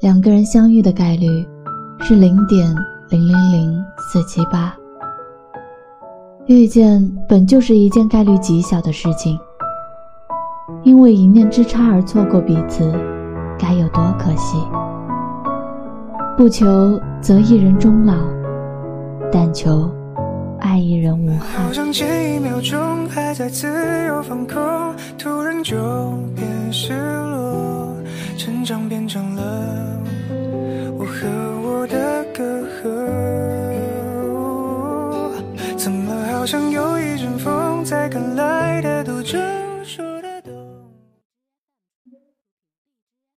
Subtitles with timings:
[0.00, 1.46] 两个人相遇的概率
[2.00, 2.74] 是零点
[3.10, 4.74] 零零零四七八。
[6.46, 9.38] 遇见本就是一件概率极小的事情，
[10.84, 12.90] 因为一念之差而错过彼此，
[13.58, 14.56] 该有多可惜。
[16.34, 18.14] 不求则一人终老，
[19.30, 19.92] 但求
[20.60, 21.66] 爱一人无憾。
[21.66, 23.66] 好像前一秒钟还在自
[24.06, 24.56] 由放空，
[25.18, 25.76] 突然就
[26.34, 27.94] 变失落，
[28.38, 29.79] 成长变成了。
[36.40, 39.38] 好像有一阵风在赶来的途中